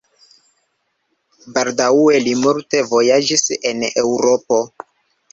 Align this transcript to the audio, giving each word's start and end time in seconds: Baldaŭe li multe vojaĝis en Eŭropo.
Baldaŭe 1.57 2.21
li 2.27 2.33
multe 2.45 2.81
vojaĝis 2.93 3.43
en 3.73 3.83
Eŭropo. 4.05 4.59